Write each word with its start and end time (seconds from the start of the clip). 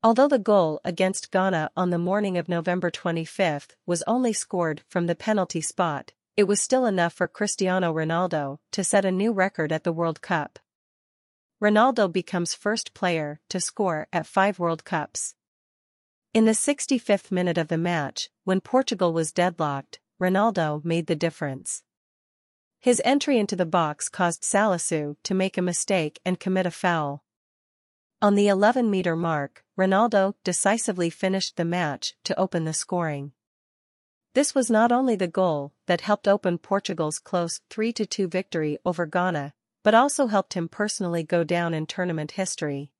Although 0.00 0.28
the 0.28 0.38
goal 0.38 0.80
against 0.84 1.32
Ghana 1.32 1.70
on 1.76 1.90
the 1.90 1.98
morning 1.98 2.38
of 2.38 2.48
November 2.48 2.88
25 2.88 3.68
was 3.84 4.04
only 4.06 4.32
scored 4.32 4.82
from 4.88 5.06
the 5.06 5.16
penalty 5.16 5.60
spot, 5.60 6.12
it 6.36 6.44
was 6.44 6.62
still 6.62 6.86
enough 6.86 7.12
for 7.12 7.26
Cristiano 7.26 7.92
Ronaldo 7.92 8.58
to 8.70 8.84
set 8.84 9.04
a 9.04 9.10
new 9.10 9.32
record 9.32 9.72
at 9.72 9.82
the 9.82 9.92
World 9.92 10.22
Cup. 10.22 10.60
Ronaldo 11.60 12.12
becomes 12.12 12.54
first 12.54 12.94
player 12.94 13.40
to 13.48 13.58
score 13.58 14.06
at 14.12 14.24
five 14.24 14.60
World 14.60 14.84
Cups. 14.84 15.34
In 16.32 16.44
the 16.44 16.52
65th 16.52 17.32
minute 17.32 17.58
of 17.58 17.66
the 17.66 17.76
match, 17.76 18.30
when 18.44 18.60
Portugal 18.60 19.12
was 19.12 19.32
deadlocked, 19.32 19.98
Ronaldo 20.20 20.84
made 20.84 21.08
the 21.08 21.16
difference. 21.16 21.82
His 22.78 23.02
entry 23.04 23.36
into 23.36 23.56
the 23.56 23.66
box 23.66 24.08
caused 24.08 24.42
Salisu 24.42 25.16
to 25.24 25.34
make 25.34 25.58
a 25.58 25.62
mistake 25.62 26.20
and 26.24 26.38
commit 26.38 26.66
a 26.66 26.70
foul. 26.70 27.24
On 28.22 28.36
the 28.36 28.46
11-meter 28.46 29.16
mark, 29.16 29.64
Ronaldo 29.78 30.34
decisively 30.42 31.08
finished 31.08 31.56
the 31.56 31.64
match 31.64 32.16
to 32.24 32.36
open 32.36 32.64
the 32.64 32.72
scoring. 32.72 33.30
This 34.34 34.52
was 34.52 34.68
not 34.68 34.90
only 34.90 35.14
the 35.14 35.28
goal 35.28 35.72
that 35.86 36.00
helped 36.00 36.26
open 36.26 36.58
Portugal's 36.58 37.20
close 37.20 37.60
3-2 37.70 38.28
victory 38.28 38.78
over 38.84 39.06
Ghana, 39.06 39.54
but 39.84 39.94
also 39.94 40.26
helped 40.26 40.54
him 40.54 40.68
personally 40.68 41.22
go 41.22 41.44
down 41.44 41.74
in 41.74 41.86
tournament 41.86 42.32
history. 42.32 42.90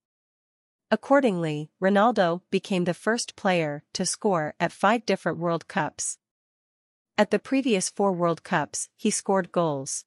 Accordingly, 0.88 1.70
Ronaldo 1.83 2.42
became 2.50 2.84
the 2.84 2.95
first 2.95 3.34
player 3.34 3.83
to 3.92 4.06
score 4.06 4.55
at 4.60 4.72
five 4.72 5.05
different 5.05 5.38
World 5.38 5.66
Cups. 5.66 6.19
At 7.19 7.33
the 7.33 7.41
previous 7.41 7.91
four 7.91 8.12
World 8.12 8.45
Cups, 8.45 8.88
he 8.97 9.10
scored 9.10 9.50
goals. 9.50 10.05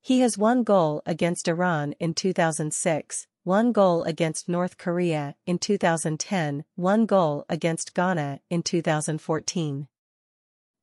He 0.00 0.20
has 0.20 0.36
one 0.36 0.64
goal 0.64 1.02
against 1.06 1.46
Iran 1.46 1.94
in 2.00 2.14
2006, 2.14 3.28
one 3.48 3.72
goal 3.72 4.02
against 4.02 4.46
North 4.46 4.76
Korea 4.76 5.34
in 5.46 5.58
2010, 5.58 6.66
one 6.74 7.06
goal 7.06 7.46
against 7.48 7.94
Ghana 7.94 8.40
in 8.50 8.62
2014. 8.62 9.88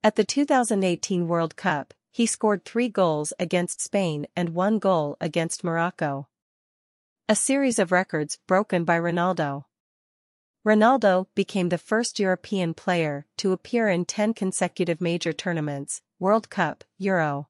At 0.04 0.16
the 0.16 0.24
2018 0.24 1.28
World 1.28 1.56
Cup, 1.56 1.94
he 2.12 2.26
scored 2.26 2.66
three 2.66 2.90
goals 2.90 3.34
against 3.38 3.82
Spain 3.82 4.26
and 4.36 4.56
one 4.56 4.80
goal 4.80 5.16
against 5.22 5.64
Morocco. 5.64 6.28
A 7.30 7.36
series 7.36 7.78
of 7.78 7.92
records 7.92 8.40
broken 8.48 8.84
by 8.84 9.00
Ronaldo. 9.00 9.66
Ronaldo 10.66 11.28
became 11.36 11.70
the 11.70 11.78
first 11.78 12.20
European 12.20 12.74
player 12.74 13.28
to 13.38 13.52
appear 13.52 13.90
in 13.90 14.06
10 14.06 14.34
consecutive 14.34 15.00
major 15.00 15.34
tournaments, 15.34 16.02
World 16.18 16.50
Cup, 16.50 16.84
Euro. 16.98 17.48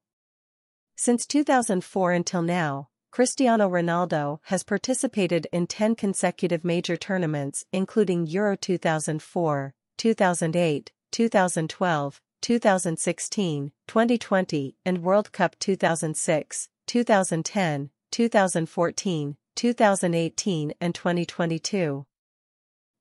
Since 0.94 1.24
2004 1.24 2.12
until 2.12 2.42
now, 2.42 2.90
Cristiano 3.16 3.66
Ronaldo 3.70 4.40
has 4.42 4.62
participated 4.62 5.46
in 5.50 5.66
10 5.66 5.94
consecutive 5.94 6.66
major 6.66 6.98
tournaments 6.98 7.64
including 7.72 8.26
Euro 8.26 8.56
2004, 8.56 9.74
2008, 9.96 10.92
2012, 11.12 12.20
2016, 12.42 13.72
2020 13.88 14.76
and 14.84 15.02
World 15.02 15.32
Cup 15.32 15.58
2006, 15.58 16.68
2010, 16.86 17.90
2014, 18.10 19.36
2018 19.54 20.74
and 20.78 20.94
2022. 20.94 22.06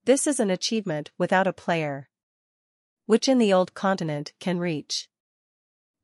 This 0.05 0.27
is 0.27 0.39
an 0.39 0.49
achievement 0.49 1.11
without 1.17 1.45
a 1.45 1.51
player. 1.51 2.07
Which 3.05 3.27
in 3.27 3.37
the 3.37 3.51
old 3.51 3.73
continent 3.73 4.31
can 4.39 4.59
reach. 4.59 5.09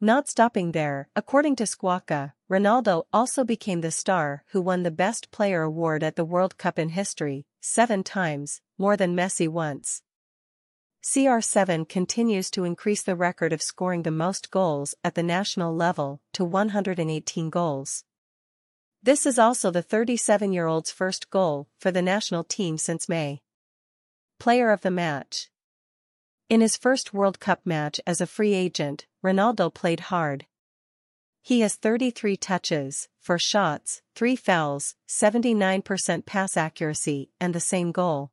Not 0.03 0.27
stopping 0.27 0.71
there, 0.71 1.09
according 1.15 1.57
to 1.57 1.65
Squawka, 1.65 2.33
Ronaldo 2.49 3.03
also 3.13 3.43
became 3.43 3.81
the 3.81 3.91
star 3.91 4.43
who 4.47 4.59
won 4.59 4.81
the 4.81 4.89
Best 4.89 5.29
Player 5.29 5.61
award 5.61 6.01
at 6.01 6.15
the 6.15 6.25
World 6.25 6.57
Cup 6.57 6.79
in 6.79 6.89
history, 6.89 7.45
seven 7.61 8.03
times, 8.03 8.61
more 8.79 8.97
than 8.97 9.15
Messi 9.15 9.47
once. 9.47 10.01
CR7 11.03 11.87
continues 11.87 12.49
to 12.49 12.63
increase 12.63 13.03
the 13.03 13.15
record 13.15 13.53
of 13.53 13.61
scoring 13.61 14.01
the 14.01 14.09
most 14.09 14.49
goals 14.49 14.95
at 15.03 15.13
the 15.13 15.21
national 15.21 15.75
level 15.75 16.19
to 16.33 16.43
118 16.43 17.51
goals. 17.51 18.03
This 19.03 19.27
is 19.27 19.37
also 19.37 19.69
the 19.69 19.83
37-year-old's 19.83 20.91
first 20.91 21.29
goal 21.29 21.67
for 21.77 21.91
the 21.91 22.01
national 22.01 22.43
team 22.43 22.79
since 22.79 23.07
May. 23.07 23.43
Player 24.39 24.71
of 24.71 24.81
the 24.81 24.89
match. 24.89 25.51
In 26.51 26.59
his 26.59 26.75
first 26.75 27.13
World 27.13 27.39
Cup 27.39 27.61
match 27.63 28.01
as 28.05 28.19
a 28.19 28.27
free 28.27 28.53
agent, 28.53 29.05
Ronaldo 29.23 29.73
played 29.73 30.11
hard. 30.11 30.47
He 31.41 31.61
has 31.61 31.75
33 31.75 32.35
touches, 32.35 33.07
4 33.21 33.39
shots, 33.39 34.01
3 34.15 34.35
fouls, 34.35 34.97
79% 35.07 36.25
pass 36.25 36.57
accuracy, 36.57 37.29
and 37.39 37.55
the 37.55 37.61
same 37.61 37.93
goal. 37.93 38.31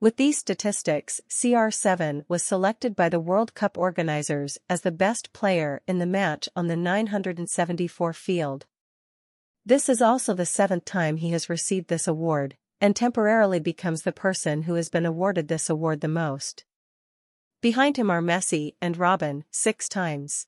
With 0.00 0.16
these 0.16 0.38
statistics, 0.38 1.20
CR7 1.28 2.24
was 2.26 2.42
selected 2.42 2.96
by 2.96 3.10
the 3.10 3.20
World 3.20 3.52
Cup 3.52 3.76
organizers 3.76 4.56
as 4.70 4.80
the 4.80 4.90
best 4.90 5.34
player 5.34 5.82
in 5.86 5.98
the 5.98 6.06
match 6.06 6.48
on 6.56 6.68
the 6.68 6.74
974 6.74 8.14
field. 8.14 8.64
This 9.66 9.90
is 9.90 10.00
also 10.00 10.32
the 10.32 10.46
seventh 10.46 10.86
time 10.86 11.18
he 11.18 11.32
has 11.32 11.50
received 11.50 11.88
this 11.88 12.08
award, 12.08 12.56
and 12.80 12.96
temporarily 12.96 13.60
becomes 13.60 14.04
the 14.04 14.10
person 14.10 14.62
who 14.62 14.76
has 14.76 14.88
been 14.88 15.04
awarded 15.04 15.48
this 15.48 15.68
award 15.68 16.00
the 16.00 16.08
most. 16.08 16.64
Behind 17.62 17.98
him 17.98 18.08
are 18.10 18.22
Messi 18.22 18.72
and 18.80 18.96
Robben, 18.96 19.42
six 19.50 19.86
times. 19.86 20.46